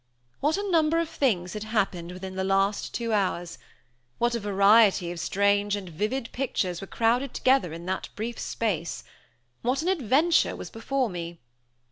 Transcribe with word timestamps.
What 0.39 0.57
a 0.57 0.67
number 0.71 0.97
of 0.97 1.09
things 1.09 1.53
had 1.53 1.61
happened 1.61 2.11
within 2.11 2.33
the 2.35 2.43
last 2.43 2.91
two 2.91 3.13
hours! 3.13 3.59
what 4.17 4.33
a 4.33 4.39
variety 4.39 5.11
of 5.11 5.19
strange 5.19 5.75
and 5.75 5.87
vivid 5.89 6.31
pictures 6.31 6.81
were 6.81 6.87
crowded 6.87 7.35
together 7.35 7.71
in 7.71 7.85
that 7.85 8.09
brief 8.15 8.39
space! 8.39 9.03
What 9.61 9.83
an 9.83 9.87
adventure 9.89 10.55
was 10.55 10.71
before 10.71 11.07
me! 11.07 11.39